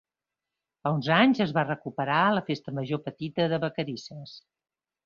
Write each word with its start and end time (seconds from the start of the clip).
Fa 0.87 0.93
uns 0.95 1.09
anys 1.17 1.43
es 1.45 1.53
va 1.59 1.65
recuperar 1.67 2.23
la 2.39 2.45
Festa 2.51 2.77
Major 2.81 3.05
petita 3.11 3.51
de 3.55 3.63
Vacarisses. 3.69 4.39